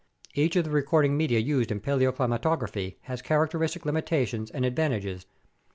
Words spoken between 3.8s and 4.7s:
limitations and